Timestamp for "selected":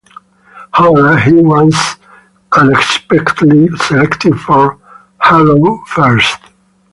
3.77-4.33